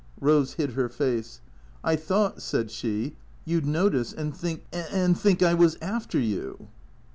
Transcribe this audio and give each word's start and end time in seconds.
Rose 0.19 0.53
hid 0.53 0.71
her 0.71 0.89
face." 0.89 1.41
I 1.83 1.95
thought," 1.95 2.41
said 2.41 2.71
she," 2.71 3.15
you 3.45 3.61
'd 3.61 3.67
notice, 3.67 4.11
and 4.11 4.35
think— 4.35 4.65
and 4.91 5.15
think 5.15 5.43
I 5.43 5.53
was 5.53 5.77
after 5.79 6.19
you." 6.19 6.69